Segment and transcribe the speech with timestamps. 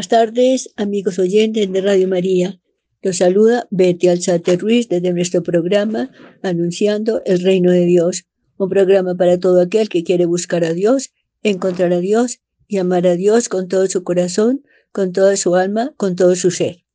[0.00, 2.58] Buenas tardes, amigos oyentes de Radio María.
[3.02, 6.10] Los saluda Betty Alzate Ruiz desde nuestro programa
[6.42, 8.24] Anunciando el Reino de Dios,
[8.56, 11.10] un programa para todo aquel que quiere buscar a Dios,
[11.42, 15.92] encontrar a Dios y amar a Dios con todo su corazón, con toda su alma,
[15.98, 16.86] con todo su ser.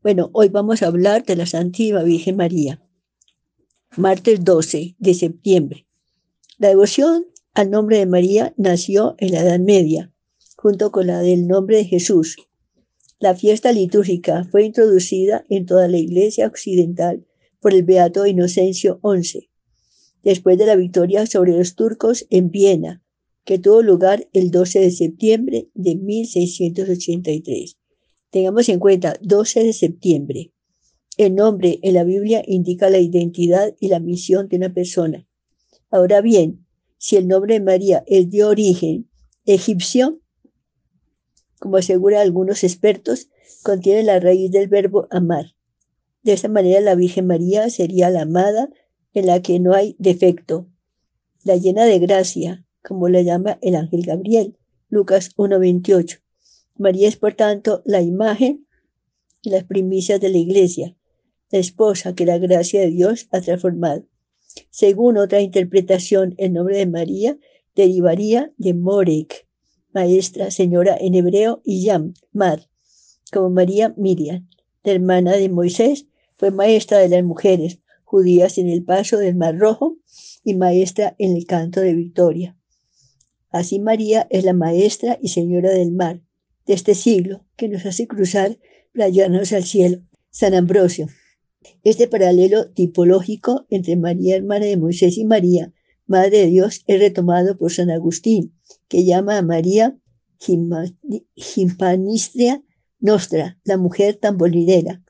[0.00, 2.80] Bueno, hoy vamos a hablar de la Santísima Virgen María.
[3.96, 5.88] Martes 12 de septiembre.
[6.58, 10.12] La devoción al nombre de María nació en la Edad Media
[10.62, 12.36] junto con la del nombre de Jesús.
[13.22, 17.24] La fiesta litúrgica fue introducida en toda la Iglesia occidental
[17.60, 19.48] por el Beato Inocencio XI,
[20.24, 23.00] después de la victoria sobre los turcos en Viena,
[23.44, 27.78] que tuvo lugar el 12 de septiembre de 1683.
[28.30, 30.52] Tengamos en cuenta 12 de septiembre.
[31.16, 35.28] El nombre en la Biblia indica la identidad y la misión de una persona.
[35.90, 36.66] Ahora bien,
[36.98, 39.08] si el nombre de María es de origen
[39.46, 40.21] egipcio,
[41.62, 43.28] como aseguran algunos expertos,
[43.62, 45.54] contiene la raíz del verbo amar.
[46.24, 48.68] De esta manera la Virgen María sería la amada
[49.14, 50.66] en la que no hay defecto,
[51.44, 56.20] la llena de gracia, como la llama el ángel Gabriel, Lucas 1.28.
[56.78, 58.66] María es, por tanto, la imagen
[59.40, 60.96] y las primicias de la iglesia,
[61.52, 64.04] la esposa que la gracia de Dios ha transformado.
[64.70, 67.38] Según otra interpretación, el nombre de María
[67.76, 69.41] derivaría de Morek,
[69.92, 72.68] maestra, señora en hebreo, y Yam, Mar,
[73.32, 74.48] como María Miriam,
[74.84, 79.58] la hermana de Moisés, fue maestra de las mujeres judías en el paso del Mar
[79.58, 79.96] Rojo
[80.44, 82.56] y maestra en el canto de victoria.
[83.50, 86.22] Así María es la maestra y señora del mar
[86.66, 88.58] de este siglo que nos hace cruzar
[88.94, 90.02] llevarnos al cielo.
[90.30, 91.08] San Ambrosio.
[91.84, 95.72] Este paralelo tipológico entre María, hermana de Moisés, y María,
[96.06, 98.54] Madre de Dios, es retomado por San Agustín
[98.92, 99.96] que llama a María
[101.34, 102.62] Gimpanistria
[103.00, 105.02] Nostra, la mujer tamborilera.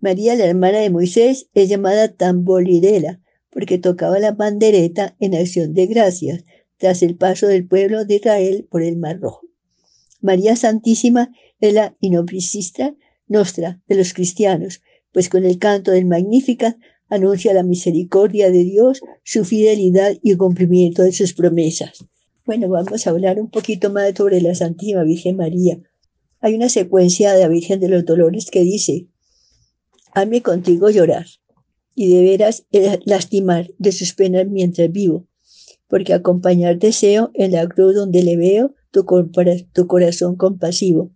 [0.00, 3.20] María, la hermana de Moisés, es llamada tamborilera
[3.50, 6.46] porque tocaba la bandereta en acción de gracias
[6.78, 9.42] tras el paso del pueblo de Israel por el Mar Rojo.
[10.22, 14.80] María Santísima es la inopisistra nostra de los cristianos,
[15.12, 16.78] pues con el canto del Magnificat
[17.10, 22.06] anuncia la misericordia de Dios, su fidelidad y el cumplimiento de sus promesas.
[22.46, 25.78] Bueno, vamos a hablar un poquito más sobre la Santísima Virgen María.
[26.40, 29.08] Hay una secuencia de la Virgen de los Dolores que dice,
[30.12, 31.24] Hame contigo llorar
[31.94, 32.66] y de veras
[33.06, 35.26] lastimar de sus penas mientras vivo,
[35.88, 39.06] porque acompañar deseo en la cruz donde le veo tu,
[39.72, 41.12] tu corazón compasivo.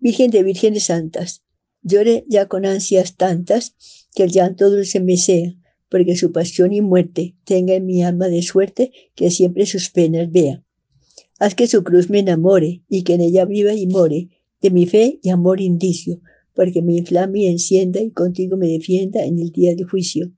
[0.00, 1.44] Virgen de Vírgenes Santas,
[1.82, 3.76] llore ya con ansias tantas
[4.12, 5.54] que el llanto dulce me sea,
[5.88, 10.30] porque su pasión y muerte tenga en mi alma de suerte que siempre sus penas
[10.30, 10.64] vea.
[11.38, 14.28] Haz que su cruz me enamore y que en ella viva y more
[14.60, 16.20] de mi fe y amor indicio,
[16.54, 20.32] porque me inflame y encienda y contigo me defienda en el día de juicio.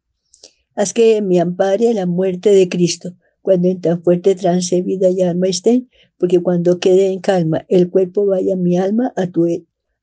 [0.74, 5.22] Haz que me ampare la muerte de Cristo, cuando en tan fuerte trance vida y
[5.22, 5.88] alma estén,
[6.18, 9.46] porque cuando quede en calma el cuerpo vaya mi alma a, tu,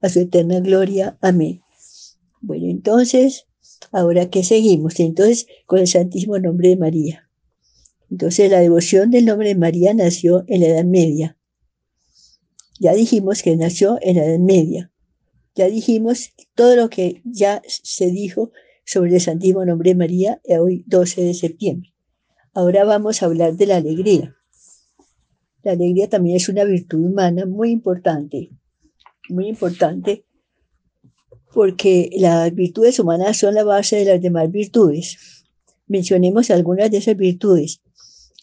[0.02, 1.17] a su eterna gloria.
[1.22, 1.61] Amén.
[2.41, 3.47] Bueno, entonces,
[3.91, 5.00] Ahora, ¿qué seguimos?
[5.00, 7.29] Entonces, con el Santísimo Nombre de María.
[8.09, 11.38] Entonces, la devoción del nombre de María nació en la Edad Media.
[12.79, 14.91] Ya dijimos que nació en la Edad Media.
[15.56, 18.52] Ya dijimos todo lo que ya se dijo
[18.85, 21.94] sobre el Santísimo Nombre de María hoy 12 de septiembre.
[22.53, 24.35] Ahora vamos a hablar de la alegría.
[25.64, 28.52] La alegría también es una virtud humana muy importante,
[29.29, 30.27] muy importante
[31.57, 35.43] porque las virtudes humanas son la base de las demás virtudes.
[35.87, 37.81] Mencionemos algunas de esas virtudes.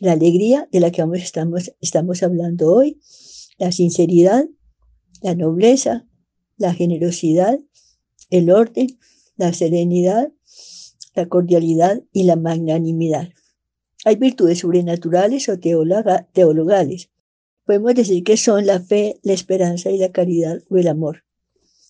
[0.00, 3.00] La alegría, de la que estamos, estamos hablando hoy,
[3.56, 4.46] la sinceridad,
[5.22, 6.08] la nobleza,
[6.56, 7.60] la generosidad,
[8.30, 8.98] el orden,
[9.36, 10.32] la serenidad,
[11.14, 13.28] la cordialidad y la magnanimidad.
[14.04, 17.10] Hay virtudes sobrenaturales o teologales.
[17.64, 21.24] Podemos decir que son la fe, la esperanza y la caridad o el amor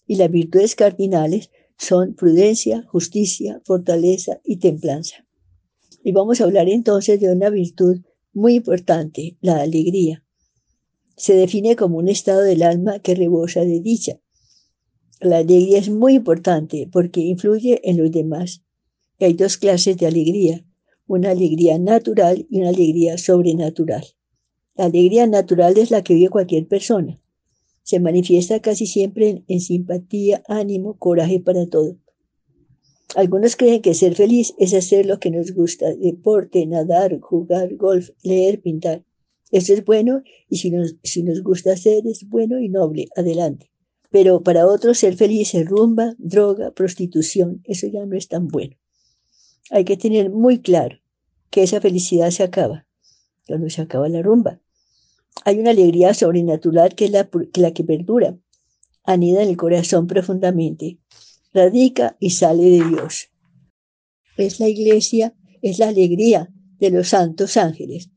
[0.07, 5.27] y las virtudes cardinales son prudencia, justicia, fortaleza y templanza.
[6.03, 8.01] Y vamos a hablar entonces de una virtud
[8.33, 10.25] muy importante, la alegría.
[11.17, 14.21] Se define como un estado del alma que rebosa de dicha.
[15.21, 18.63] La alegría es muy importante porque influye en los demás.
[19.21, 20.67] hay dos clases de alegría,
[21.07, 24.05] una alegría natural y una alegría sobrenatural.
[24.75, 27.21] La alegría natural es la que vive cualquier persona
[27.85, 31.97] se manifiesta casi siempre en, simpatía, ánimo, coraje para todo.
[33.15, 38.11] Algunos creen que ser feliz es hacer lo que nos gusta, deporte, nadar, jugar, golf,
[38.23, 39.05] leer, pintar.
[39.53, 43.71] Eso es bueno y si nos, si nos gusta hacer es bueno y noble, adelante.
[44.11, 47.61] Pero para otros ser feliz es rumba, droga, prostitución.
[47.65, 48.77] Eso ya no es tan bueno.
[49.71, 50.99] Hay que tener muy claro
[51.51, 52.87] que esa felicidad se acaba
[53.47, 54.61] cuando se acaba la rumba.
[55.45, 58.39] Hay una alegría sobrenatural que es la que, la que perdura,
[59.05, 60.99] anida en el corazón profundamente,
[61.53, 63.31] radica y sale de Dios.
[64.37, 68.11] Es la iglesia, es la alegría de los santos ángeles,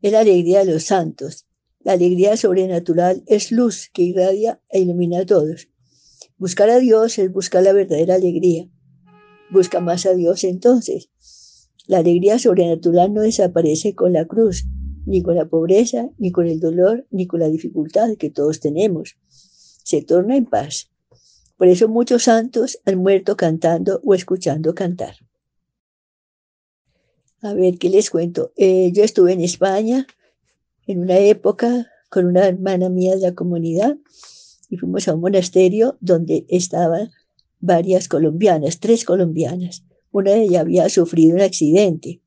[0.00, 1.46] es la alegría de los santos.
[1.80, 5.68] La alegría sobrenatural es luz que irradia e ilumina a todos.
[6.38, 8.68] Buscar a Dios es buscar la verdadera alegría.
[9.50, 11.10] Busca más a Dios entonces.
[11.86, 14.64] La alegría sobrenatural no desaparece con la cruz,
[15.06, 19.16] ni con la pobreza, ni con el dolor, ni con la dificultad que todos tenemos.
[19.84, 20.90] Se torna en paz.
[21.56, 25.14] Por eso muchos santos han muerto cantando o escuchando cantar.
[27.40, 28.52] A ver, ¿qué les cuento?
[28.56, 30.06] Eh, yo estuve en España
[30.86, 33.96] en una época con una hermana mía de la comunidad
[34.68, 37.10] y fuimos a un monasterio donde estaban
[37.58, 39.84] varias colombianas, tres colombianas.
[40.10, 42.20] Una de ellas había sufrido un accidente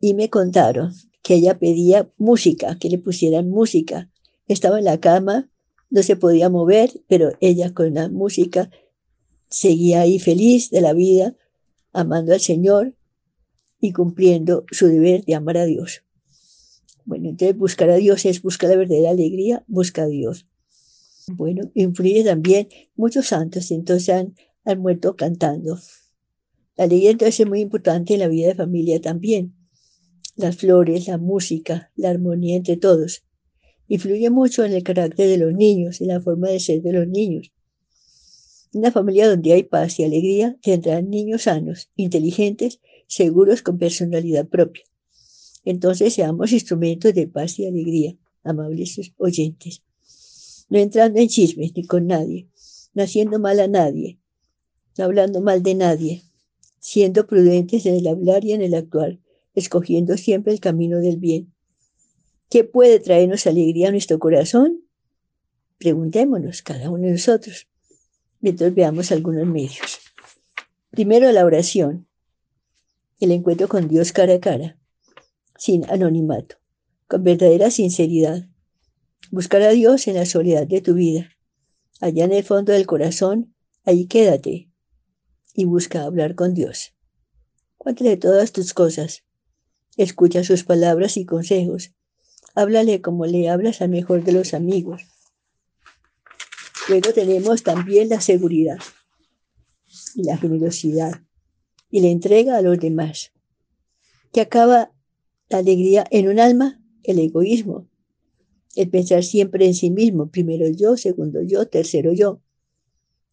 [0.00, 0.92] y me contaron
[1.26, 4.08] que ella pedía música, que le pusieran música.
[4.46, 5.50] Estaba en la cama,
[5.90, 8.70] no se podía mover, pero ella con la música
[9.50, 11.34] seguía ahí feliz de la vida,
[11.92, 12.94] amando al Señor
[13.80, 16.04] y cumpliendo su deber de amar a Dios.
[17.04, 20.46] Bueno, entonces buscar a Dios es buscar la verdadera alegría, busca a Dios.
[21.26, 25.76] Bueno, influye también muchos santos, entonces han, han muerto cantando.
[26.76, 29.55] La alegría entonces es muy importante en la vida de familia también
[30.36, 33.24] las flores, la música, la armonía entre todos.
[33.88, 37.08] Influye mucho en el carácter de los niños, en la forma de ser de los
[37.08, 37.52] niños.
[38.72, 44.84] Una familia donde hay paz y alegría tendrán niños sanos, inteligentes, seguros con personalidad propia.
[45.64, 49.82] Entonces seamos instrumentos de paz y alegría, amables oyentes.
[50.68, 52.48] No entrando en chismes ni con nadie,
[52.92, 54.18] no haciendo mal a nadie,
[54.98, 56.22] no hablando mal de nadie,
[56.78, 59.18] siendo prudentes en el hablar y en el actuar,
[59.56, 61.52] escogiendo siempre el camino del bien.
[62.48, 64.82] ¿Qué puede traernos alegría a nuestro corazón?
[65.78, 67.66] Preguntémonos cada uno de nosotros,
[68.40, 69.98] mientras veamos algunos medios.
[70.90, 72.06] Primero la oración,
[73.18, 74.78] el encuentro con Dios cara a cara,
[75.58, 76.56] sin anonimato,
[77.08, 78.46] con verdadera sinceridad.
[79.30, 81.30] Buscar a Dios en la soledad de tu vida.
[82.00, 83.54] Allá en el fondo del corazón,
[83.84, 84.70] ahí quédate
[85.54, 86.94] y busca hablar con Dios.
[87.76, 89.25] Cuéntale todas tus cosas,
[89.96, 91.94] Escucha sus palabras y consejos.
[92.54, 95.02] Háblale como le hablas al mejor de los amigos.
[96.88, 98.78] Luego tenemos también la seguridad
[100.14, 101.22] y la generosidad
[101.88, 103.32] y la entrega a los demás.
[104.34, 104.92] Que acaba
[105.48, 107.88] la alegría en un alma, el egoísmo,
[108.74, 112.42] el pensar siempre en sí mismo, primero yo, segundo yo, tercero yo.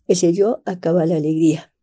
[0.07, 1.73] Ese yo acaba la alegría.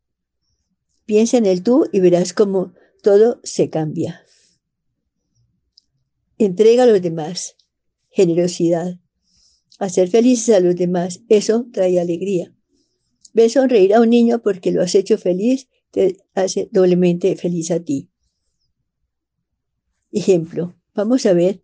[1.05, 2.73] Piensa en el tú y verás cómo
[3.03, 4.25] todo se cambia
[6.45, 7.57] entrega a los demás,
[8.09, 8.99] generosidad.
[9.79, 12.55] Hacer felices a los demás, eso trae alegría.
[13.35, 17.81] Ve sonreír a un niño porque lo has hecho feliz, te hace doblemente feliz a
[17.81, 18.09] ti.
[20.13, 21.63] Ejemplo, vamos a ver,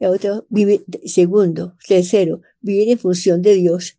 [0.00, 3.98] otro, vive, segundo, tercero, vivir en función de Dios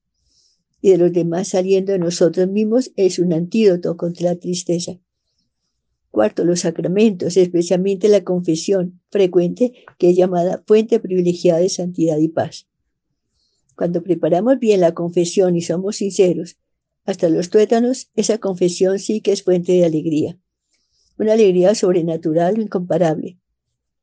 [0.81, 4.99] y de los demás saliendo de nosotros mismos es un antídoto contra la tristeza.
[6.17, 12.27] Cuarto, los sacramentos, especialmente la confesión frecuente, que es llamada fuente privilegiada de santidad y
[12.27, 12.65] paz.
[13.75, 16.57] Cuando preparamos bien la confesión y somos sinceros,
[17.05, 20.39] hasta los tuétanos, esa confesión sí que es fuente de alegría.
[21.19, 23.37] Una alegría sobrenatural, incomparable.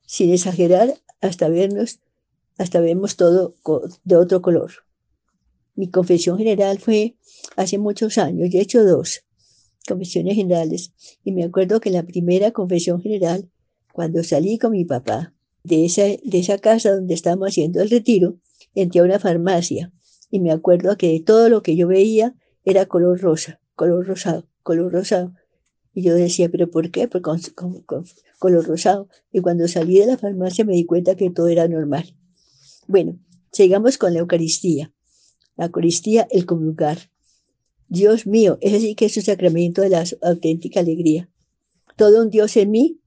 [0.06, 1.98] Sin exagerar, hasta vernos,
[2.58, 3.56] hasta vemos todo
[4.04, 4.70] de otro color.
[5.74, 7.16] Mi confesión general fue
[7.56, 9.24] hace muchos años, he hecho dos
[9.86, 10.92] confesiones generales.
[11.22, 13.50] Y me acuerdo que la primera confesión general,
[13.92, 18.38] cuando salí con mi papá de esa, de esa casa donde estábamos haciendo el retiro,
[18.74, 19.92] entré a una farmacia
[20.30, 24.92] y me acuerdo que todo lo que yo veía era color rosa, color rosado, color
[24.92, 25.34] rosado.
[25.92, 27.08] Y yo decía, ¿pero por qué?
[27.08, 28.04] Con, con,
[28.40, 29.08] color rosado.
[29.30, 32.16] Y cuando salí de la farmacia me di cuenta que todo era normal.
[32.88, 33.16] Bueno,
[33.52, 34.92] sigamos con la Eucaristía.
[35.56, 36.98] La Eucaristía, el comulgar.
[37.88, 41.28] Dios mío, es así que es un sacramento de la auténtica alegría.
[41.96, 43.00] Todo un Dios en mí,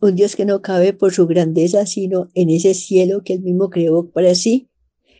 [0.00, 3.70] un Dios que no cabe por su grandeza, sino en ese cielo que él mismo
[3.70, 4.68] creó para sí.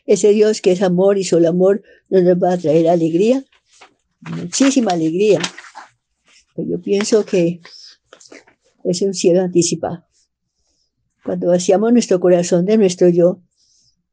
[0.05, 3.45] Ese Dios que es amor y solo amor no nos va a traer alegría,
[4.21, 5.39] muchísima alegría.
[6.55, 7.61] Pues yo pienso que
[8.83, 10.05] es un cielo anticipado.
[11.23, 13.41] Cuando vaciamos nuestro corazón de nuestro yo,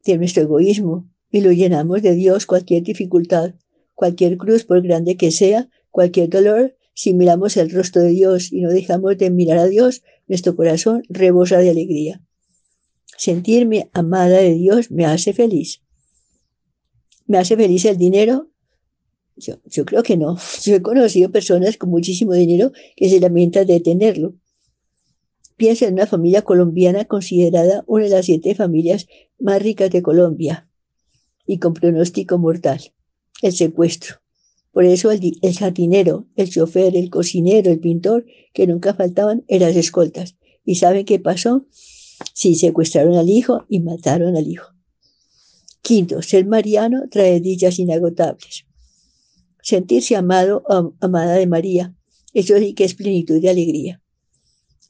[0.04, 3.54] de nuestro egoísmo, y lo llenamos de Dios, cualquier dificultad,
[3.98, 8.60] Cualquier cruz, por grande que sea, cualquier dolor, si miramos el rostro de Dios y
[8.60, 12.22] no dejamos de mirar a Dios, nuestro corazón rebosa de alegría.
[13.16, 15.82] Sentirme amada de Dios me hace feliz.
[17.26, 18.52] ¿Me hace feliz el dinero?
[19.34, 20.38] Yo, creo que no.
[20.62, 24.36] Yo he conocido personas con muchísimo dinero que se lamentan de tenerlo.
[25.56, 29.08] Piensa en una familia colombiana considerada una de las siete familias
[29.40, 30.68] más ricas de Colombia
[31.46, 32.92] y con pronóstico mortal,
[33.42, 34.16] el secuestro.
[34.72, 40.36] Por eso el, jardinero, el chofer, el cocinero, el pintor, que nunca faltaban, eran escoltas.
[40.64, 41.66] ¿Y saben qué pasó?
[42.34, 44.72] Sí, secuestraron al hijo y mataron al hijo.
[45.82, 48.66] Quinto, ser mariano trae dichas inagotables.
[49.62, 51.94] Sentirse amado o amada de María,
[52.34, 54.02] eso sí que es plenitud de alegría.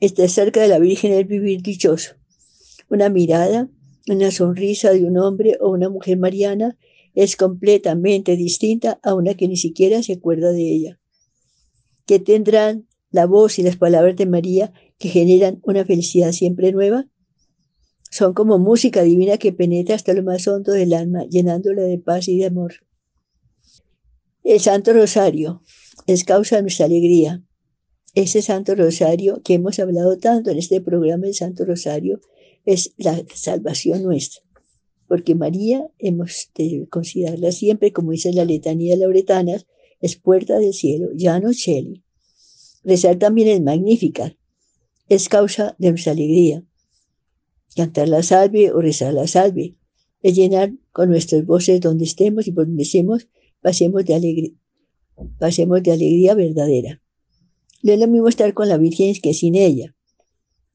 [0.00, 2.14] Estar cerca de la Virgen es vivir dichoso.
[2.88, 3.68] Una mirada,
[4.08, 6.76] una sonrisa de un hombre o una mujer mariana
[7.18, 11.00] es completamente distinta a una que ni siquiera se acuerda de ella.
[12.06, 17.08] ¿Qué tendrán la voz y las palabras de María que generan una felicidad siempre nueva?
[18.08, 22.28] Son como música divina que penetra hasta lo más hondo del alma, llenándola de paz
[22.28, 22.74] y de amor.
[24.44, 25.64] El Santo Rosario
[26.06, 27.42] es causa de nuestra alegría,
[28.14, 32.20] ese Santo Rosario que hemos hablado tanto en este programa, el Santo Rosario,
[32.64, 34.47] es la salvación nuestra.
[35.08, 39.66] Porque María hemos de considerarla siempre, como dice la letanía de lauretanas,
[40.00, 42.04] es puerta del cielo, llano cheli.
[42.84, 44.36] Rezar también es magnífica,
[45.08, 46.62] es causa de nuestra alegría.
[47.74, 49.76] Cantar la salve o rezar la salve
[50.22, 53.28] es llenar con nuestras voces donde estemos y donde estemos,
[53.60, 54.52] pasemos de alegría,
[55.38, 57.02] pasemos de alegría verdadera.
[57.82, 59.94] No es lo mismo estar con la Virgen que sin ella.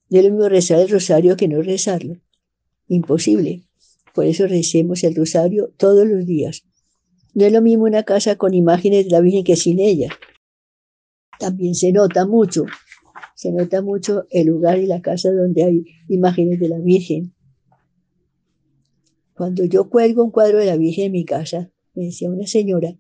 [0.10, 2.18] No es lo mismo rezar el rosario que no rezarlo.
[2.88, 3.63] Imposible.
[4.13, 6.63] Por eso recemos el rosario todos los días.
[7.34, 10.10] No es lo mismo una casa con imágenes de la Virgen que sin ella.
[11.39, 12.65] También se nota mucho,
[13.36, 17.34] se nota mucho el lugar y la casa donde hay imágenes de la Virgen.
[19.34, 22.96] Cuando yo cuelgo un cuadro de la Virgen en mi casa, me decía una señora,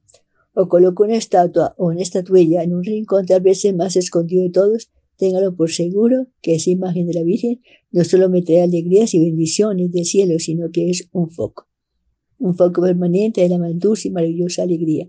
[0.55, 4.43] o coloco una estatua o una estatuilla en un rincón tal vez el más escondido
[4.43, 8.61] de todos, téngalo por seguro que esa imagen de la Virgen no solo me trae
[8.61, 11.67] alegrías y bendiciones del cielo, sino que es un foco,
[12.39, 13.73] un foco permanente de la más
[14.05, 15.07] y maravillosa alegría.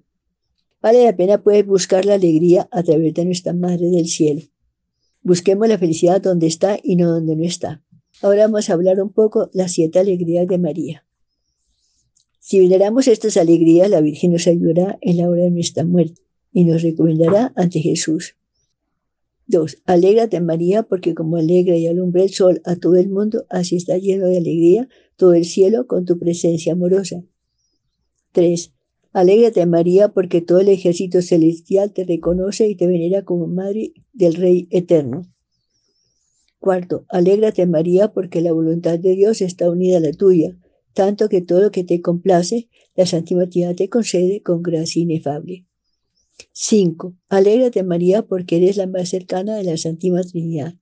[0.82, 4.42] Vale la pena poder buscar la alegría a través de nuestra Madre del Cielo.
[5.22, 7.82] Busquemos la felicidad donde está y no donde no está.
[8.20, 11.06] Ahora vamos a hablar un poco las siete alegrías de María.
[12.38, 16.20] Si veneramos estas alegrías, la Virgen nos ayudará en la hora de nuestra muerte
[16.52, 18.36] y nos recomendará ante Jesús.
[19.46, 19.82] 2.
[19.84, 23.98] Alégrate María, porque como alegra y alumbra el sol a todo el mundo, así está
[23.98, 27.22] lleno de alegría todo el cielo con tu presencia amorosa.
[28.32, 28.72] 3.
[29.12, 34.34] Alégrate María, porque todo el ejército celestial te reconoce y te venera como Madre del
[34.34, 35.26] Rey Eterno.
[36.58, 40.56] Cuarto, alégrate María, porque la voluntad de Dios está unida a la tuya
[40.94, 45.66] tanto que todo lo que te complace, la Santísima te concede con gracia inefable.
[46.52, 47.14] 5.
[47.28, 50.74] Alégrate María porque eres la más cercana de la Santísima Trinidad.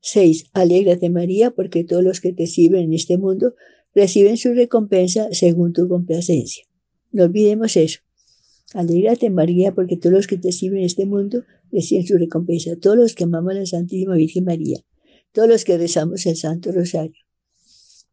[0.00, 0.46] 6.
[0.52, 3.54] Alégrate María porque todos los que te sirven en este mundo
[3.94, 6.64] reciben su recompensa según tu complacencia.
[7.10, 8.00] No olvidemos eso.
[8.74, 12.76] Alégrate María porque todos los que te sirven en este mundo reciben su recompensa.
[12.76, 14.78] Todos los que amamos a la Santísima Virgen María.
[15.32, 17.27] Todos los que rezamos el Santo Rosario.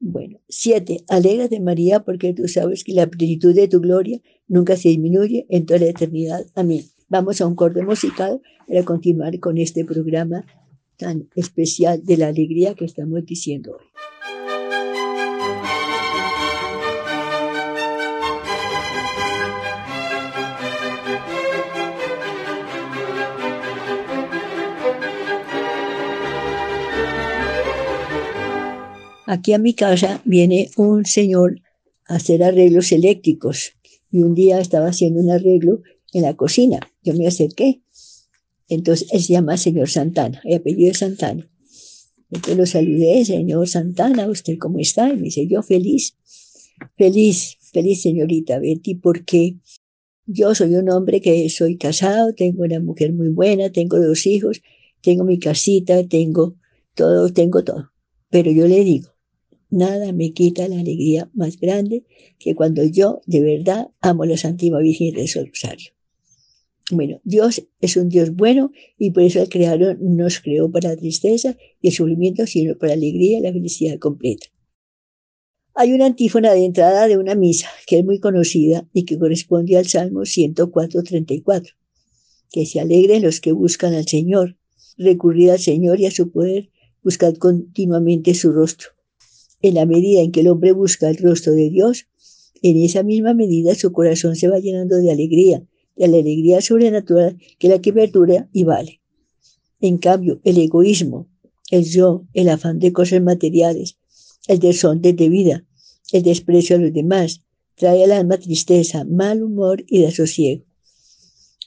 [0.08, 4.90] Bueno, siete, de María porque tú sabes que la plenitud de tu gloria nunca se
[4.90, 6.46] disminuye en toda la eternidad.
[6.54, 6.84] Amén.
[7.10, 10.46] Vamos a un corte musical para continuar con este programa
[10.98, 13.95] tan especial de la alegría que estamos diciendo hoy.
[29.36, 31.60] Aquí a mi casa viene un señor
[32.08, 33.74] a hacer arreglos eléctricos
[34.10, 35.82] y un día estaba haciendo un arreglo
[36.14, 36.80] en la cocina.
[37.04, 37.82] Yo me acerqué.
[38.70, 41.52] Entonces él se llama señor Santana, el apellido es Santana.
[42.32, 45.10] Entonces lo saludé, señor Santana, ¿usted cómo está?
[45.10, 46.16] Y me dice, yo feliz,
[46.96, 49.58] feliz, feliz señorita Betty, porque
[50.26, 54.62] yo soy un hombre que soy casado, tengo una mujer muy buena, tengo dos hijos,
[55.02, 56.56] tengo mi casita, tengo
[56.94, 57.92] todo, tengo todo.
[58.30, 59.15] Pero yo le digo,
[59.76, 62.06] Nada me quita la alegría más grande
[62.40, 65.92] que cuando yo de verdad amo la Santísima Virgen del Rosario.
[66.92, 70.96] Bueno, Dios es un Dios bueno y por eso el Creador nos creó para la
[70.96, 74.48] tristeza y el sufrimiento, sino para la alegría y la felicidad completa.
[75.74, 79.76] Hay una antífona de entrada de una misa que es muy conocida y que corresponde
[79.76, 81.76] al Salmo 104.34,
[82.50, 84.56] que se alegren los que buscan al Señor,
[84.98, 86.70] recurrid al Señor y a su poder,
[87.04, 88.95] buscad continuamente su rostro.
[89.66, 92.06] En la medida en que el hombre busca el rostro de Dios,
[92.62, 97.40] en esa misma medida su corazón se va llenando de alegría, de la alegría sobrenatural
[97.58, 99.02] que la que perdura y vale.
[99.82, 101.28] En cambio, el egoísmo,
[101.72, 103.98] el yo, el afán de cosas materiales,
[104.48, 105.66] el desorden de vida,
[106.12, 107.42] el desprecio a los demás,
[107.74, 110.64] trae al alma tristeza, mal humor y desosiego.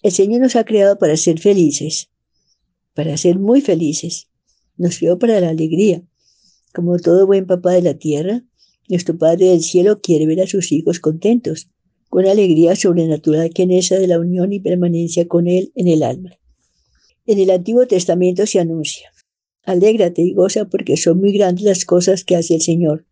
[0.04, 2.10] El Señor nos ha creado para ser felices,
[2.94, 4.28] para ser muy felices.
[4.76, 6.07] Nos creó para la alegría.
[6.78, 8.44] Como todo buen papá de la tierra,
[8.88, 11.68] nuestro Padre del cielo quiere ver a sus hijos contentos,
[12.08, 16.04] con alegría sobrenatural que en esa de la unión y permanencia con Él en el
[16.04, 16.38] alma.
[17.26, 19.10] En el Antiguo Testamento se anuncia,
[19.64, 23.06] Alégrate y goza porque son muy grandes las cosas que hace el Señor.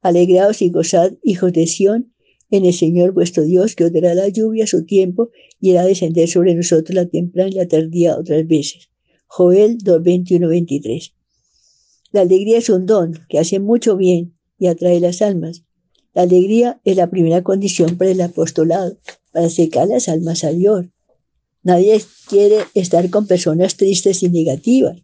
[0.00, 2.12] Alegraos y gozad, hijos de Sión,
[2.50, 5.30] en el Señor vuestro Dios, que os dará la lluvia a su tiempo
[5.60, 8.90] y hará descender sobre nosotros la temprana y la tardía otras veces.
[9.28, 11.14] Joel 2, 23.
[12.12, 15.62] La alegría es un don que hace mucho bien y atrae las almas.
[16.12, 18.98] La alegría es la primera condición para el apostolado,
[19.32, 20.86] para acercar las almas a Dios.
[21.62, 25.02] Nadie quiere estar con personas tristes y negativas.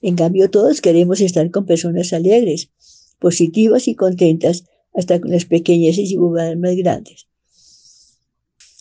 [0.00, 2.70] En cambio, todos queremos estar con personas alegres,
[3.18, 7.26] positivas y contentas, hasta con las pequeñas y bobadas más grandes.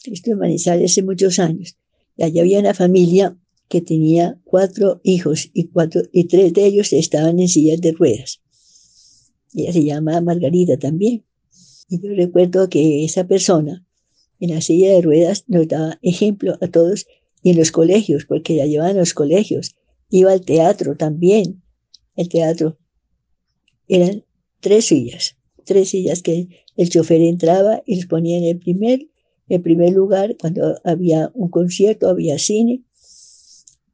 [0.06, 1.75] Esto en Manizales hace muchos años.
[2.17, 7.39] Allá había una familia que tenía cuatro hijos y, cuatro, y tres de ellos estaban
[7.39, 8.41] en sillas de ruedas.
[9.53, 11.25] Ella se llama Margarita también.
[11.89, 13.86] Y yo recuerdo que esa persona
[14.39, 17.08] en la silla de ruedas nos daba ejemplo a todos
[17.41, 19.75] y en los colegios, porque la llevaban a los colegios
[20.10, 21.62] Iba al teatro también.
[22.15, 22.77] El teatro
[23.88, 24.23] eran
[24.60, 29.08] tres sillas, tres sillas que el chofer entraba y los ponía en el primer,
[29.49, 32.84] el primer lugar cuando había un concierto, había cine.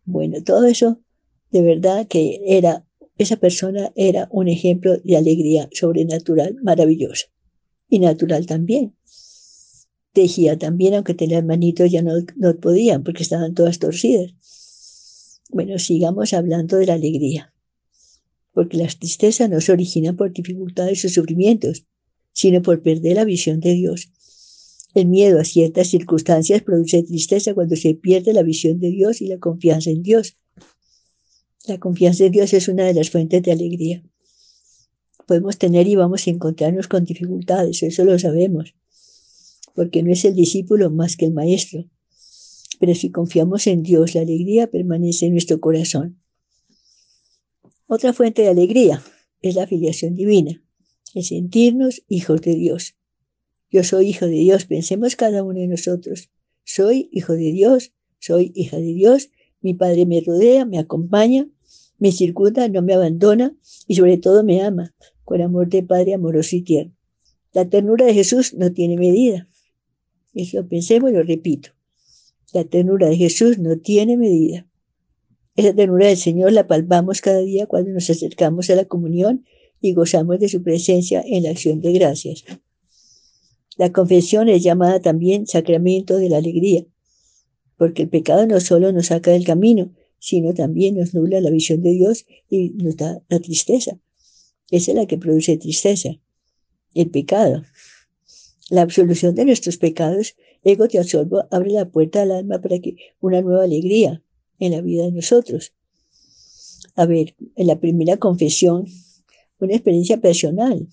[0.05, 0.99] Bueno, todo eso
[1.51, 2.85] de verdad que era,
[3.17, 7.27] esa persona era un ejemplo de alegría sobrenatural maravillosa
[7.87, 8.95] y natural también.
[10.13, 14.33] Tejía también, aunque tenía manitos ya no, no podían porque estaban todas torcidas.
[15.49, 17.53] Bueno, sigamos hablando de la alegría,
[18.53, 21.85] porque la tristeza no se origina por dificultades o sufrimientos,
[22.31, 24.11] sino por perder la visión de Dios.
[24.93, 29.27] El miedo a ciertas circunstancias produce tristeza cuando se pierde la visión de Dios y
[29.27, 30.37] la confianza en Dios.
[31.65, 34.03] La confianza en Dios es una de las fuentes de alegría.
[35.25, 38.75] Podemos tener y vamos a encontrarnos con dificultades, eso lo sabemos,
[39.73, 41.85] porque no es el discípulo más que el maestro.
[42.79, 46.19] Pero si confiamos en Dios, la alegría permanece en nuestro corazón.
[47.87, 49.01] Otra fuente de alegría
[49.41, 50.61] es la filiación divina,
[51.13, 52.95] el sentirnos hijos de Dios.
[53.73, 56.29] Yo soy hijo de Dios, pensemos cada uno de nosotros.
[56.63, 59.31] Soy hijo de Dios, soy hija de Dios,
[59.61, 61.47] mi Padre me rodea, me acompaña,
[61.97, 63.57] me circunda, no me abandona
[63.87, 66.95] y sobre todo me ama, con amor de Padre amoroso y tierno.
[67.51, 69.49] La ternura de Jesús no tiene medida.
[70.35, 71.71] Eso pensemos y lo repito.
[72.53, 74.67] La ternura de Jesús no tiene medida.
[75.55, 79.45] Esa ternura del Señor la palpamos cada día cuando nos acercamos a la comunión
[79.81, 82.45] y gozamos de su presencia en la acción de gracias.
[83.77, 86.85] La confesión es llamada también sacramento de la alegría,
[87.77, 91.81] porque el pecado no solo nos saca del camino, sino también nos nubla la visión
[91.81, 93.99] de Dios y nos da la tristeza.
[94.69, 96.09] Esa es la que produce tristeza,
[96.93, 97.63] el pecado.
[98.69, 102.95] La absolución de nuestros pecados Ego te absorbo, abre la puerta al alma para que
[103.19, 104.23] una nueva alegría
[104.59, 105.73] en la vida de nosotros.
[106.95, 108.85] A ver, en la primera confesión,
[109.59, 110.87] una experiencia personal.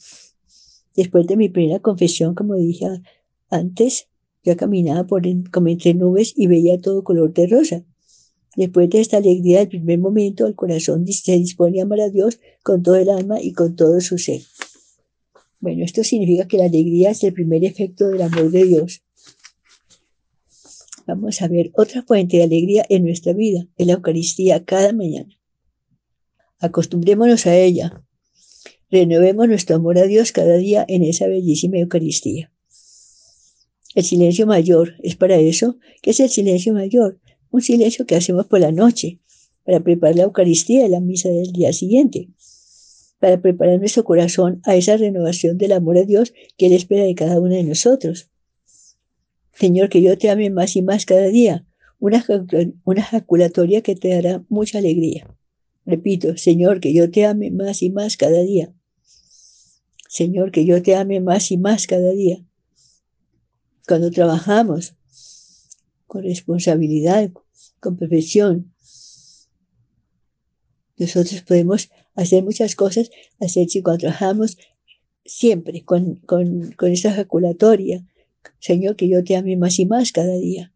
[0.95, 2.87] Después de mi primera confesión, como dije
[3.49, 4.09] antes,
[4.43, 7.85] yo caminaba por como entre nubes y veía todo color de rosa.
[8.57, 12.41] Después de esta alegría del primer momento, el corazón se dispone a amar a Dios
[12.63, 14.41] con todo el alma y con todo su ser.
[15.61, 19.03] Bueno, esto significa que la alegría es el primer efecto del amor de Dios
[21.11, 25.35] vamos a ver otra fuente de alegría en nuestra vida, en la Eucaristía cada mañana.
[26.61, 28.05] Acostumbrémonos a ella.
[28.91, 32.51] Renovemos nuestro amor a Dios cada día en esa bellísima Eucaristía.
[33.95, 35.79] El silencio mayor es para eso.
[36.03, 37.21] ¿Qué es el silencio mayor?
[37.53, 39.21] Un silencio que hacemos por la noche
[39.65, 42.31] para preparar la Eucaristía y la misa del día siguiente,
[43.21, 47.15] para preparar nuestro corazón a esa renovación del amor a Dios que Él espera de
[47.15, 48.29] cada uno de nosotros.
[49.53, 51.65] Señor, que yo te ame más y más cada día.
[52.01, 52.25] Una,
[52.85, 55.29] una ejaculatoria que te dará mucha alegría.
[55.87, 58.75] Repito, Señor, que yo te ame más y más cada día.
[60.11, 62.45] Señor, que yo te ame más y más cada día.
[63.87, 64.97] Cuando trabajamos
[66.09, 67.31] con responsabilidad,
[67.79, 68.75] con perfección,
[70.97, 74.59] nosotros podemos hacer muchas cosas, hacer si cuando trabajamos
[75.25, 78.05] siempre con, con, con esa ejaculatoria,
[78.59, 80.75] Señor, que yo te ame más y más cada día.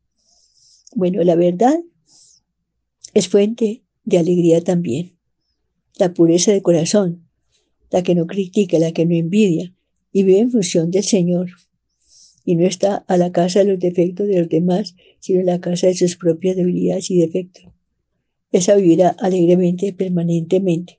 [0.94, 1.81] Bueno, la verdad
[3.14, 5.18] es fuente de alegría también.
[5.97, 7.24] La pureza de corazón,
[7.94, 9.72] la que no critica, la que no envidia
[10.12, 11.50] y vive en función del Señor.
[12.44, 15.61] Y no está a la casa de los defectos de los demás, sino en la
[15.61, 17.66] casa de sus propias debilidades y defectos.
[18.50, 20.98] Esa vivirá alegremente, permanentemente.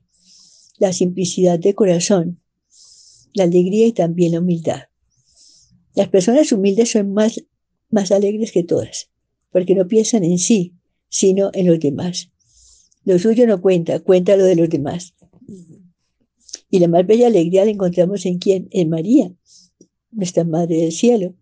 [0.78, 2.40] La simplicidad de corazón,
[3.34, 4.84] la alegría y también la humildad.
[5.94, 7.44] Las personas humildes son más,
[7.90, 9.10] más alegres que todas,
[9.52, 10.72] porque no piensan en sí,
[11.10, 12.30] sino en los demás.
[13.04, 15.12] Lo suyo no cuenta, cuenta lo de los demás.
[16.70, 18.68] Y la más bella alegría la encontramos en quién?
[18.70, 19.32] En María,
[20.10, 21.34] nuestra Madre del Cielo.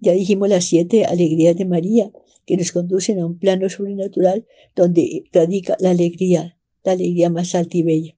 [0.00, 2.12] Ya dijimos las siete alegrías de María,
[2.46, 7.76] que nos conducen a un plano sobrenatural donde radica la alegría, la alegría más alta
[7.76, 8.16] y bella.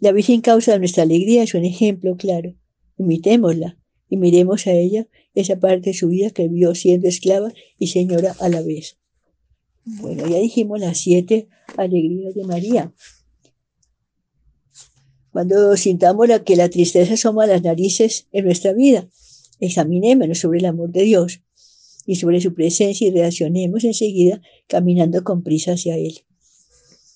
[0.00, 2.54] La Virgen causa de nuestra alegría es un ejemplo claro.
[2.98, 3.78] Imitémosla
[4.08, 8.34] y miremos a ella esa parte de su vida que vio siendo esclava y señora
[8.40, 8.98] a la vez.
[9.84, 12.92] Bueno, ya dijimos las siete alegrías de María.
[15.34, 19.08] Cuando sintamos que la tristeza asoma las narices en nuestra vida,
[19.58, 21.40] examinémonos sobre el amor de Dios
[22.06, 26.20] y sobre su presencia y reaccionemos enseguida caminando con prisa hacia Él.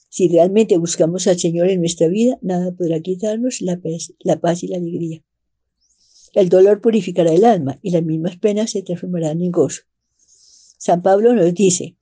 [0.09, 4.65] Si realmente buscamos al Señor en nuestra vida, nada podrá quitarnos la paz, la paz
[4.65, 5.23] y la alegría.
[6.33, 9.83] El dolor purificará el alma y las mismas penas se transformarán en gozo.
[10.77, 11.95] San Pablo nos dice,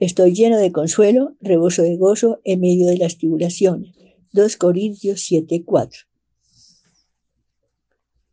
[0.00, 3.94] Estoy lleno de consuelo, reboso de gozo en medio de las tribulaciones.
[4.34, 6.00] 2 Corintios 7, 4.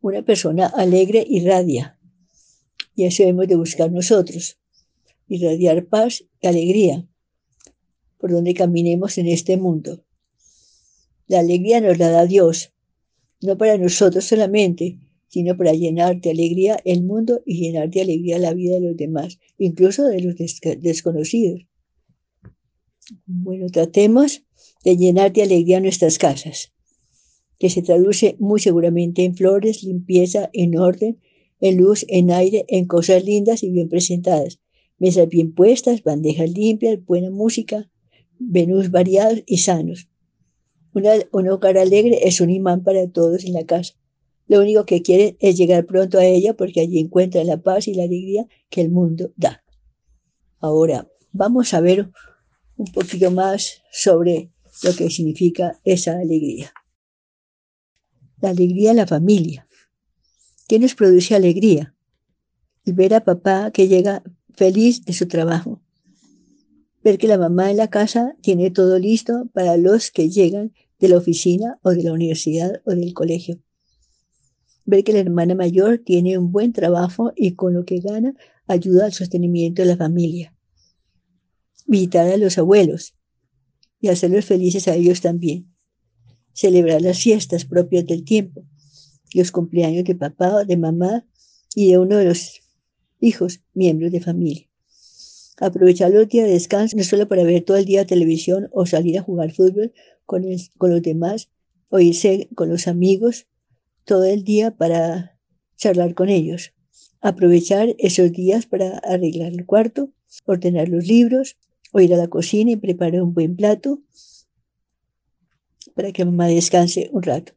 [0.01, 1.99] Una persona alegre irradia,
[2.95, 4.57] y eso hemos de buscar nosotros,
[5.27, 7.07] irradiar paz y alegría
[8.17, 10.03] por donde caminemos en este mundo.
[11.27, 12.73] La alegría nos la da Dios,
[13.39, 18.39] no para nosotros solamente, sino para llenar de alegría el mundo y llenar de alegría
[18.39, 20.35] la vida de los demás, incluso de los
[20.81, 21.67] desconocidos.
[23.27, 24.43] Bueno, tratemos
[24.83, 26.73] de llenar de alegría nuestras casas,
[27.59, 31.19] que se traduce muy seguramente en flores, limpieza, en orden,
[31.59, 34.59] en luz, en aire, en cosas lindas y bien presentadas,
[34.97, 37.89] mesas bien puestas, bandejas limpias, buena música,
[38.39, 40.09] menús variados y sanos.
[40.93, 43.95] un hogar alegre es un imán para todos en la casa
[44.51, 47.93] lo único que quieren es llegar pronto a ella porque allí encuentran la paz y
[47.93, 49.63] la alegría que el mundo da.
[50.59, 52.11] Ahora, vamos a ver
[52.75, 54.51] un poquito más sobre
[54.83, 56.73] lo que significa esa alegría.
[58.39, 59.67] La alegría en la familia.
[60.67, 61.95] ¿Qué nos produce alegría?
[62.85, 65.81] El ver a papá que llega feliz de su trabajo.
[67.03, 71.09] Ver que la mamá en la casa tiene todo listo para los que llegan de
[71.09, 73.61] la oficina o de la universidad o del colegio
[74.85, 78.33] ver que la hermana mayor tiene un buen trabajo y con lo que gana
[78.67, 80.53] ayuda al sostenimiento de la familia.
[81.85, 83.15] Visitar a los abuelos
[84.01, 85.71] y hacerlos felices a ellos también.
[86.53, 88.65] Celebrar las fiestas propias del tiempo,
[89.33, 91.25] los cumpleaños de papá de mamá
[91.75, 92.61] y de uno de los
[93.19, 94.67] hijos, miembros de familia.
[95.57, 99.19] Aprovechar los días de descanso no solo para ver todo el día televisión o salir
[99.19, 99.93] a jugar fútbol
[100.25, 100.43] con,
[100.77, 101.49] con los demás
[101.89, 103.47] o irse con los amigos
[104.03, 105.37] todo el día para
[105.77, 106.73] charlar con ellos.
[107.21, 110.09] Aprovechar esos días para arreglar el cuarto,
[110.45, 111.57] ordenar los libros,
[111.91, 113.99] o ir a la cocina y preparar un buen plato
[115.95, 117.53] para que mamá descanse un rato.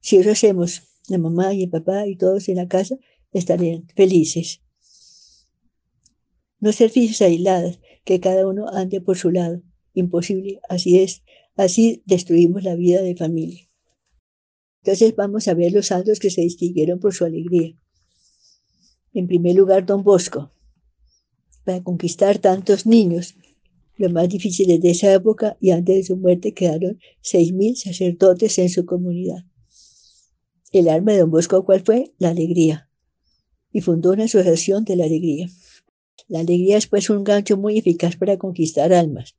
[0.00, 2.96] Si eso hacemos, la mamá y el papá y todos en la casa
[3.32, 4.62] estarían felices.
[6.60, 9.62] No ser felices aisladas, que cada uno ande por su lado.
[9.94, 11.22] Imposible, así es.
[11.56, 13.68] Así destruimos la vida de familia.
[14.82, 17.76] Entonces vamos a ver los santos que se distinguieron por su alegría.
[19.12, 20.52] En primer lugar, don Bosco.
[21.64, 23.34] Para conquistar tantos niños,
[23.96, 28.58] lo más difícil de esa época y antes de su muerte quedaron seis mil sacerdotes
[28.58, 29.44] en su comunidad.
[30.72, 32.12] El arma de don Bosco, ¿cuál fue?
[32.18, 32.90] La alegría.
[33.72, 35.48] Y fundó una asociación de la alegría.
[36.28, 39.36] La alegría es pues un gancho muy eficaz para conquistar almas.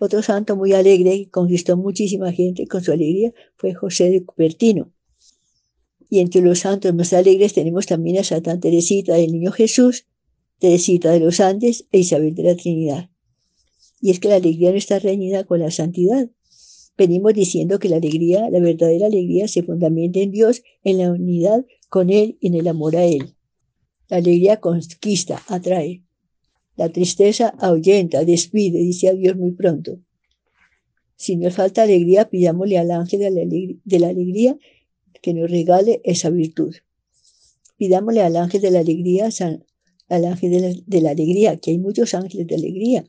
[0.00, 4.92] Otro santo muy alegre que conquistó muchísima gente con su alegría fue José de Cupertino.
[6.10, 10.06] Y entre los santos más alegres tenemos también a Santa Teresita del Niño Jesús,
[10.58, 13.11] Teresita de los Andes e Isabel de la Trinidad.
[14.02, 16.28] Y es que la alegría no está reñida con la santidad.
[16.98, 21.64] Venimos diciendo que la alegría, la verdadera alegría, se fundamenta en Dios, en la unidad
[21.88, 23.34] con Él y en el amor a Él.
[24.08, 26.02] La alegría conquista, atrae.
[26.76, 30.00] La tristeza ahuyenta, despide, dice adiós muy pronto.
[31.16, 34.58] Si nos falta alegría, pidámosle al ángel de la alegría
[35.22, 36.74] que nos regale esa virtud.
[37.76, 39.28] Pidámosle al ángel de la alegría,
[40.08, 43.04] al ángel de la, alegría, que hay muchos ángeles de alegría.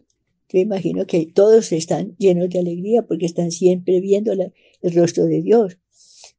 [0.50, 5.42] Yo imagino que todos están llenos de alegría porque están siempre viendo el rostro de
[5.42, 5.78] Dios.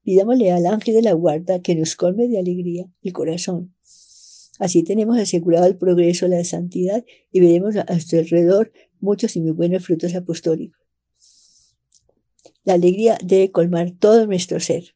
[0.03, 3.75] Pidámosle al ángel de la guarda que nos colme de alegría el corazón.
[4.59, 9.51] Así tenemos asegurado el progreso, la santidad y veremos a nuestro alrededor muchos y muy
[9.51, 10.81] buenos frutos apostólicos.
[12.65, 14.95] La alegría debe colmar todo nuestro ser.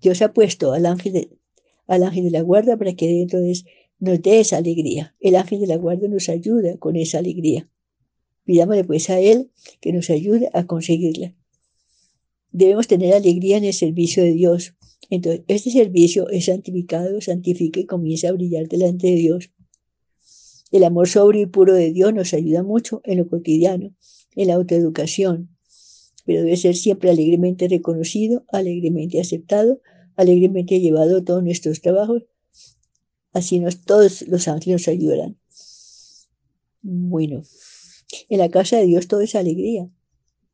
[0.00, 1.30] Dios ha puesto al ángel de,
[1.86, 3.58] al ángel de la guarda para que dentro de
[3.98, 5.14] nos dé esa alegría.
[5.20, 7.68] El ángel de la guarda nos ayuda con esa alegría.
[8.50, 11.36] Pidámosle pues a Él que nos ayude a conseguirla.
[12.50, 14.74] Debemos tener alegría en el servicio de Dios.
[15.08, 19.52] Entonces, este servicio es santificado, santifica y comienza a brillar delante de Dios.
[20.72, 23.94] El amor sobrio y puro de Dios nos ayuda mucho en lo cotidiano,
[24.34, 25.56] en la autoeducación,
[26.24, 29.80] pero debe ser siempre alegremente reconocido, alegremente aceptado,
[30.16, 32.24] alegremente llevado a todos nuestros trabajos.
[33.32, 35.38] Así nos, todos los ángeles nos ayudarán.
[36.82, 37.44] Bueno,
[38.28, 39.88] en la casa de Dios todo es alegría.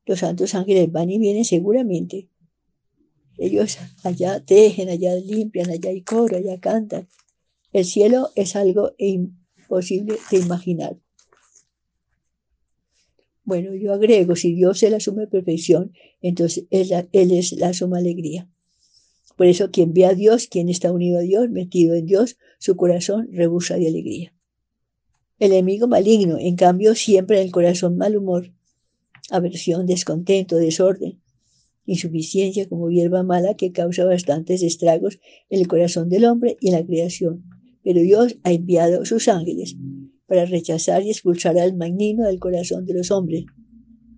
[0.05, 2.29] Los santos ángeles van y vienen seguramente.
[3.37, 7.07] Ellos allá tejen, allá limpian, allá hay coro, allá cantan.
[7.71, 10.97] El cielo es algo imposible de imaginar.
[13.43, 17.99] Bueno, yo agrego, si Dios es la suma perfección, entonces él, él es la suma
[17.99, 18.49] alegría.
[19.37, 22.75] Por eso quien ve a Dios, quien está unido a Dios, metido en Dios, su
[22.75, 24.33] corazón rebosa de alegría.
[25.39, 28.53] El enemigo maligno, en cambio, siempre en el corazón mal humor,
[29.29, 31.21] aversión, descontento, desorden,
[31.85, 35.19] insuficiencia como hierba mala que causa bastantes estragos
[35.49, 37.43] en el corazón del hombre y en la creación.
[37.83, 39.75] Pero Dios ha enviado sus ángeles
[40.25, 43.45] para rechazar y expulsar al magnino del corazón de los hombres,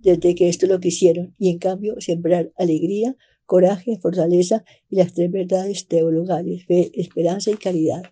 [0.02, 5.30] desde que esto lo quisieron, y en cambio sembrar alegría, coraje, fortaleza y las tres
[5.30, 8.04] verdades teologales, fe, esperanza y caridad.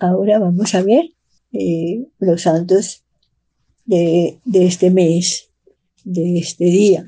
[0.00, 1.12] Ahora vamos a ver
[1.52, 3.04] eh, los santos
[3.84, 5.50] de, este mes,
[6.04, 7.06] de este día.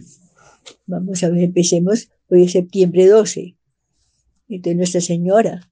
[0.84, 3.56] Vamos a ver, empecemos, hoy es septiembre 12.
[4.50, 5.70] Entonces Nuestra Señora,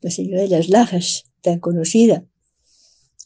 [0.00, 2.24] la Señora de las Lajas, tan conocida.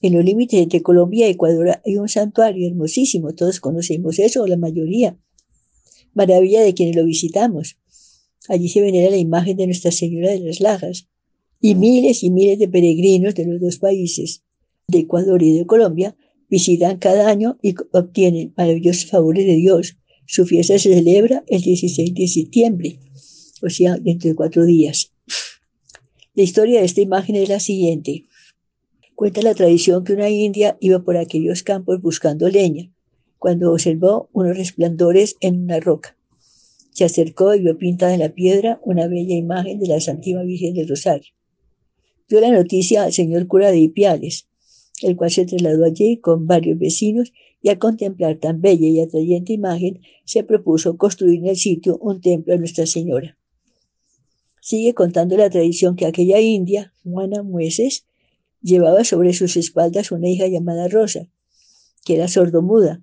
[0.00, 4.56] En los límites entre Colombia y Ecuador hay un santuario hermosísimo, todos conocemos eso, la
[4.56, 5.18] mayoría.
[6.14, 7.76] Maravilla de quienes lo visitamos.
[8.48, 11.08] Allí se venera la imagen de Nuestra Señora de las Lajas,
[11.66, 14.44] y miles y miles de peregrinos de los dos países,
[14.86, 16.14] de Ecuador y de Colombia,
[16.50, 19.96] visitan cada año y obtienen maravillosos favores de Dios.
[20.26, 22.98] Su fiesta se celebra el 16 de septiembre,
[23.62, 25.14] o sea, dentro de cuatro días.
[26.34, 28.26] La historia de esta imagen es la siguiente.
[29.14, 32.92] Cuenta la tradición que una india iba por aquellos campos buscando leña,
[33.38, 36.14] cuando observó unos resplandores en una roca.
[36.90, 40.74] Se acercó y vio pintada en la piedra una bella imagen de la Santísima Virgen
[40.74, 41.32] del Rosario
[42.28, 44.48] dio la noticia al señor cura de Ipiales,
[45.02, 47.32] el cual se trasladó allí con varios vecinos
[47.62, 52.20] y al contemplar tan bella y atrayente imagen se propuso construir en el sitio un
[52.20, 53.38] templo a Nuestra Señora.
[54.60, 58.06] Sigue contando la tradición que aquella india, Juana Mueces,
[58.62, 61.28] llevaba sobre sus espaldas una hija llamada Rosa,
[62.04, 63.02] que era sordomuda,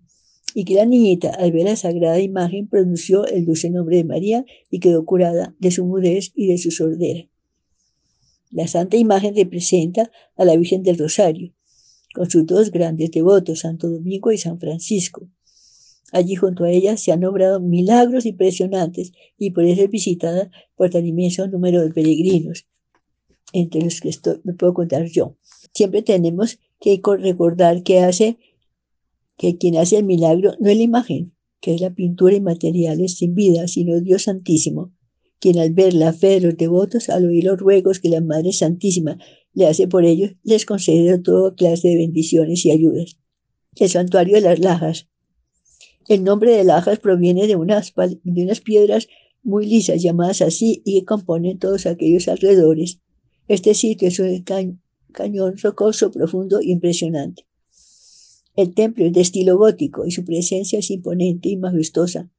[0.53, 4.45] y que la niñita, al ver la sagrada imagen, pronunció el dulce nombre de María
[4.69, 7.30] y quedó curada de su mudez y de su sordera.
[8.51, 11.53] La santa imagen representa a la Virgen del Rosario,
[12.13, 15.29] con sus dos grandes devotos, Santo Domingo y San Francisco.
[16.11, 20.89] Allí junto a ella se han obrado milagros impresionantes y por eso es visitada por
[20.89, 22.65] tan inmenso número de peregrinos,
[23.53, 24.11] entre los que
[24.43, 25.37] me puedo contar yo.
[25.73, 28.37] Siempre tenemos que recordar que hace
[29.37, 33.15] que quien hace el milagro no es la imagen, que es la pintura y materiales
[33.15, 34.91] sin vida, sino Dios Santísimo,
[35.41, 38.53] quien al ver la fe de los devotos, al oír los ruegos que la Madre
[38.53, 39.17] Santísima
[39.53, 43.17] le hace por ellos, les concede toda clase de bendiciones y ayudas.
[43.75, 45.09] El santuario de las lajas.
[46.07, 47.91] El nombre de lajas proviene de unas,
[48.61, 49.07] piedras
[49.43, 52.99] muy lisas, llamadas así, y que componen todos aquellos alrededores.
[53.47, 54.43] Este sitio es un
[55.11, 57.47] cañón rocoso, profundo e impresionante.
[58.55, 62.29] El templo es de estilo gótico y su presencia es imponente y majestuosa,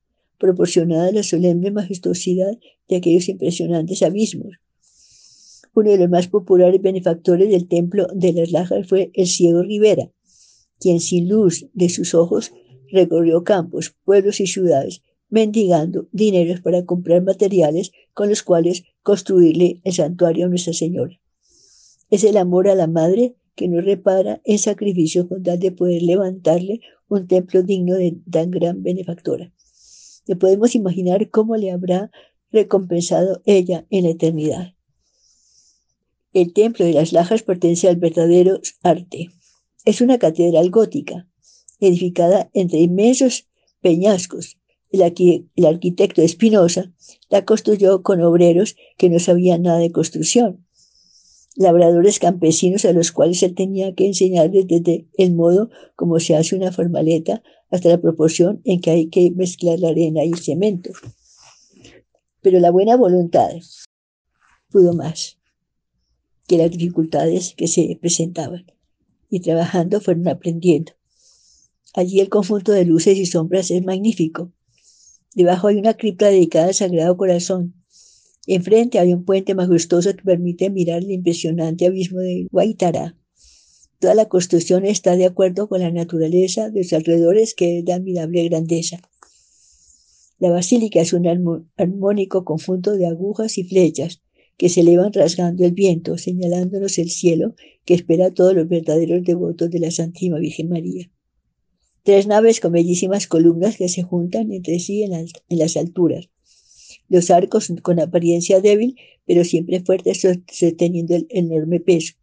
[0.42, 4.56] proporcionada la solemne majestuosidad de aquellos impresionantes abismos.
[5.72, 10.10] Uno de los más populares benefactores del templo de las Lajas fue el ciego Rivera,
[10.80, 12.50] quien sin luz de sus ojos
[12.90, 19.92] recorrió campos, pueblos y ciudades, mendigando dineros para comprar materiales con los cuales construirle el
[19.92, 21.20] santuario a Nuestra Señora.
[22.10, 26.02] Es el amor a la Madre que nos repara en sacrificio con tal de poder
[26.02, 29.52] levantarle un templo digno de tan gran benefactora.
[30.26, 32.10] Le podemos imaginar cómo le habrá
[32.50, 34.74] recompensado ella en la eternidad.
[36.32, 39.30] El templo de las Lajas pertenece al verdadero arte.
[39.84, 41.28] Es una catedral gótica,
[41.80, 43.48] edificada entre inmensos
[43.80, 44.58] peñascos.
[44.90, 45.02] El,
[45.56, 46.92] el arquitecto Espinosa
[47.28, 50.61] la construyó con obreros que no sabían nada de construcción
[51.56, 56.56] labradores campesinos a los cuales él tenía que enseñarles desde el modo como se hace
[56.56, 60.90] una formaleta hasta la proporción en que hay que mezclar la arena y el cemento.
[62.40, 63.50] Pero la buena voluntad
[64.70, 65.38] pudo más
[66.46, 68.66] que las dificultades que se presentaban
[69.30, 70.92] y trabajando fueron aprendiendo.
[71.94, 74.50] Allí el conjunto de luces y sombras es magnífico.
[75.34, 77.81] Debajo hay una cripta dedicada al Sagrado Corazón,
[78.46, 83.16] Enfrente hay un puente majestuoso que permite mirar el impresionante abismo de Guaitara.
[84.00, 87.92] Toda la construcción está de acuerdo con la naturaleza de los alrededores que es de
[87.92, 89.00] admirable grandeza.
[90.40, 94.22] La basílica es un armónico conjunto de agujas y flechas
[94.56, 99.22] que se elevan rasgando el viento, señalándonos el cielo que espera a todos los verdaderos
[99.22, 101.08] devotos de la Santísima Virgen María.
[102.02, 106.28] Tres naves con bellísimas columnas que se juntan entre sí en las alturas
[107.12, 108.96] los arcos con apariencia débil,
[109.26, 112.14] pero siempre fuertes, sosteniendo el enorme peso.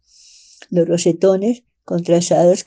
[0.68, 2.64] Los rosetones, contrastados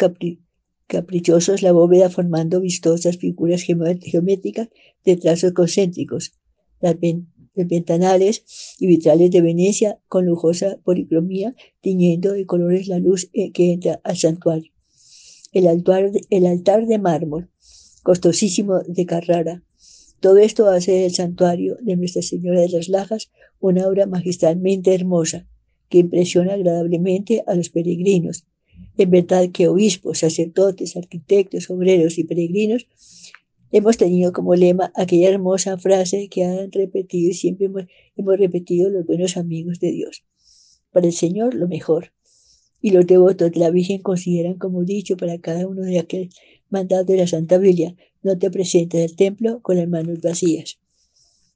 [0.88, 4.70] caprichosos, la bóveda formando vistosas figuras geométricas
[5.04, 6.32] de trazos concéntricos.
[6.80, 6.96] Las
[7.56, 8.46] ventanales
[8.80, 14.00] y vitrales de Venecia con lujosa policromía, tiñendo de colores la luz eh, que entra
[14.06, 14.72] al santuario.
[15.52, 17.50] El altar, el altar de mármol,
[18.02, 19.62] costosísimo de Carrara,
[20.24, 25.46] todo esto hace del santuario de Nuestra Señora de las Lajas una obra magistralmente hermosa
[25.90, 28.46] que impresiona agradablemente a los peregrinos.
[28.98, 32.88] En verdad que obispos, sacerdotes, arquitectos, obreros y peregrinos
[33.74, 37.84] hemos tenido como lema aquella hermosa frase que han repetido y siempre hemos,
[38.16, 40.24] hemos repetido los buenos amigos de Dios.
[40.94, 42.14] Para el Señor lo mejor.
[42.80, 46.30] Y los devotos de la Virgen consideran como dicho para cada uno de aquel
[46.74, 50.80] mandato de la Santa Biblia, no te presentes al templo con las manos vacías.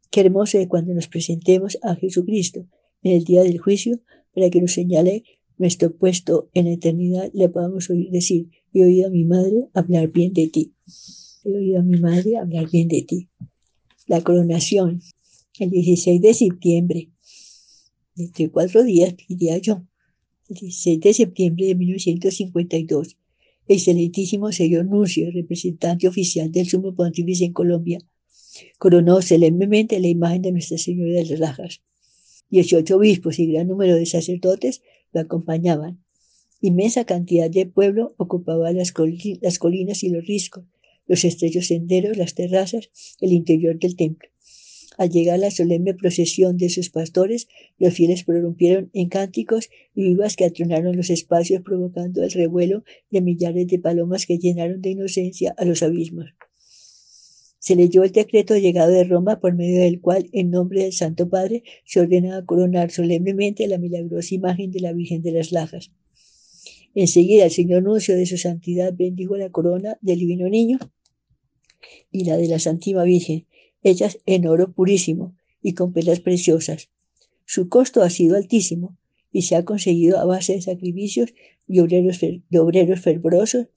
[0.09, 2.65] Qué hermoso es cuando nos presentemos a Jesucristo
[3.03, 3.99] en el día del juicio
[4.33, 5.23] para que nos señale
[5.57, 10.11] nuestro puesto en la eternidad, le podamos oír decir, he oído a mi madre hablar
[10.11, 10.73] bien de ti.
[11.43, 13.27] He oído a mi madre hablar bien de ti.
[14.05, 15.01] La coronación,
[15.59, 17.09] el 16 de septiembre,
[18.15, 19.83] entre cuatro días, diría yo,
[20.49, 23.17] el 16 de septiembre de 1952,
[23.67, 27.99] excelentísimo señor Nuncio, representante oficial del Sumo Pontífice en Colombia,
[28.77, 31.81] coronó solemnemente la imagen de Nuestra Señora de las Rajas.
[32.49, 36.03] Dieciocho obispos y gran número de sacerdotes lo acompañaban.
[36.61, 38.93] Inmensa cantidad de pueblo ocupaba las,
[39.41, 40.65] las colinas y los riscos,
[41.05, 42.89] los estrechos senderos, las terrazas,
[43.21, 44.29] el interior del templo.
[44.97, 50.35] Al llegar la solemne procesión de sus pastores, los fieles prorrumpieron en cánticos y vivas
[50.35, 55.53] que atronaron los espacios provocando el revuelo de millares de palomas que llenaron de inocencia
[55.57, 56.33] a los abismos.
[57.59, 61.29] Se leyó el decreto llegado de Roma por medio del cual, en nombre del Santo
[61.29, 65.91] Padre, se ordenaba coronar solemnemente la milagrosa imagen de la Virgen de las Lajas.
[66.95, 70.79] Enseguida el señor nuncio de su santidad bendijo la corona del divino niño
[72.11, 73.45] y la de la Santísima Virgen,
[73.87, 76.89] hechas en oro purísimo y con pelas preciosas.
[77.45, 78.97] Su costo ha sido altísimo
[79.31, 81.33] y se ha conseguido a base de sacrificios
[81.67, 83.67] de obreros, de obreros fervorosos,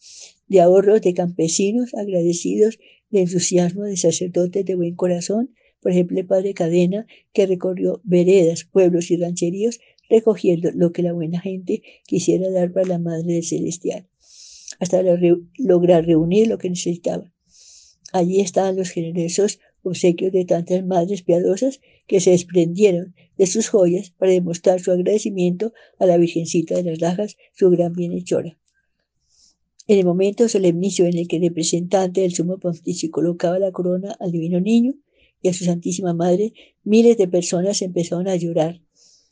[0.49, 2.79] de ahorros de campesinos agradecidos,
[3.11, 8.65] de entusiasmo de sacerdotes de buen corazón, por ejemplo el padre Cadena, que recorrió veredas,
[8.65, 9.81] pueblos y rancheríos
[10.11, 14.07] recogiendo lo que la buena gente quisiera dar para la Madre del Celestial,
[14.81, 15.03] hasta
[15.57, 17.33] lograr reunir lo que necesitaba.
[18.13, 24.11] Allí estaban los generosos obsequios de tantas madres piadosas que se desprendieron de sus joyas
[24.11, 28.59] para demostrar su agradecimiento a la Virgencita de las Lajas, su gran bienhechora.
[29.87, 34.17] En el momento solemnicio en el que el representante del sumo pontífice colocaba la corona
[34.21, 34.95] al divino niño,
[35.43, 36.53] y a su Santísima Madre,
[36.85, 38.81] miles de personas empezaron a llorar,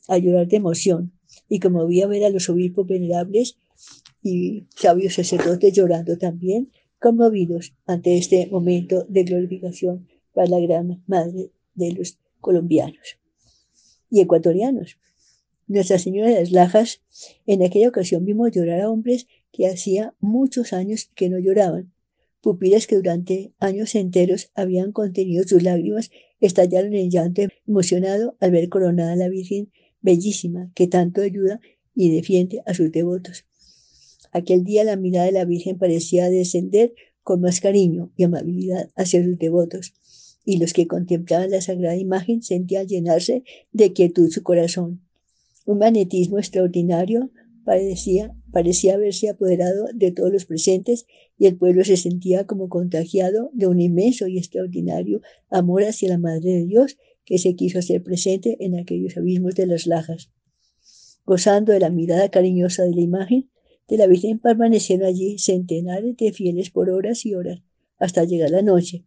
[0.08, 1.12] a llorar de emoción,
[1.48, 3.58] y como a ver a los obispos venerables
[4.22, 10.08] y sabios sacerdotes llorando también, conmovidos ante este momento de glorificación
[10.38, 13.18] para la gran Madre de los colombianos
[14.08, 14.96] y ecuatorianos.
[15.66, 17.02] Nuestra Señora de las Lajas,
[17.44, 21.92] en aquella ocasión vimos llorar a hombres que hacía muchos años que no lloraban.
[22.40, 28.68] Pupilas que durante años enteros habían contenido sus lágrimas estallaron en llanto emocionado al ver
[28.68, 29.72] coronada a la Virgen
[30.02, 31.60] bellísima que tanto ayuda
[31.96, 33.44] y defiende a sus devotos.
[34.30, 39.24] Aquel día la mirada de la Virgen parecía descender con más cariño y amabilidad hacia
[39.24, 39.94] sus devotos,
[40.44, 45.02] y los que contemplaban la sagrada imagen sentían llenarse de quietud su corazón.
[45.66, 47.30] Un magnetismo extraordinario
[47.64, 53.50] parecía, parecía haberse apoderado de todos los presentes y el pueblo se sentía como contagiado
[53.52, 55.20] de un inmenso y extraordinario
[55.50, 59.66] amor hacia la Madre de Dios que se quiso hacer presente en aquellos abismos de
[59.66, 60.30] las lajas.
[61.26, 63.50] Gozando de la mirada cariñosa de la imagen
[63.86, 67.60] de la Virgen permanecieron allí centenares de fieles por horas y horas,
[67.98, 69.04] hasta llegar la noche,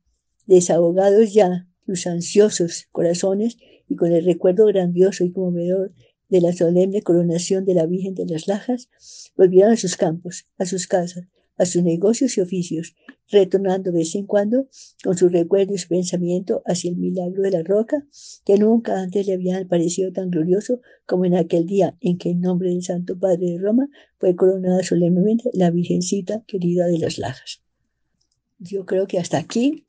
[0.47, 5.93] desahogados ya sus ansiosos corazones y con el recuerdo grandioso y conmovedor
[6.29, 8.89] de la solemne coronación de la Virgen de las Lajas,
[9.35, 11.25] volvieron a sus campos, a sus casas,
[11.57, 12.95] a sus negocios y oficios,
[13.29, 14.67] retornando de vez en cuando
[15.03, 18.07] con su recuerdo y su pensamiento hacia el milagro de la roca,
[18.45, 22.39] que nunca antes le habían parecido tan glorioso como en aquel día en que en
[22.41, 27.61] nombre del Santo Padre de Roma fue coronada solemnemente la Virgencita querida de las Lajas.
[28.57, 29.85] Yo creo que hasta aquí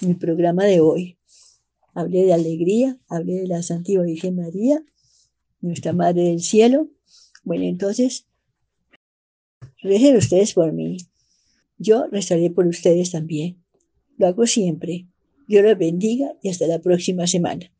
[0.00, 1.18] mi programa de hoy.
[1.94, 4.82] Hablé de alegría, hablé de la Santísima Virgen María,
[5.60, 6.88] nuestra Madre del Cielo.
[7.44, 8.26] Bueno, entonces
[9.82, 10.98] Recen ustedes por mí.
[11.78, 13.62] Yo rezaré por ustedes también.
[14.18, 15.06] Lo hago siempre.
[15.48, 17.70] Dios los bendiga y hasta la próxima semana.